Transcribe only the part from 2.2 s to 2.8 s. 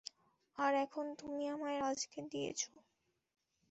দিয়েছো।